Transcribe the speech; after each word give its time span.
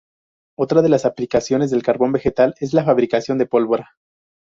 Otra 0.57 0.81
de 0.81 0.89
las 0.89 1.05
aplicaciones 1.05 1.69
del 1.69 1.83
carbón 1.83 2.11
vegetal 2.11 2.55
es 2.59 2.73
la 2.73 2.83
fabricación 2.83 3.37
de 3.37 3.45
pólvora. 3.45 3.91